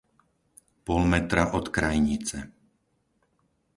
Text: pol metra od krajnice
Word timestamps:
pol 0.85 1.01
metra 1.13 1.43
od 1.57 1.65
krajnice 1.77 2.37